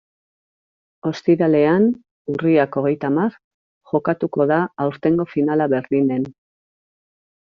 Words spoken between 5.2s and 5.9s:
finala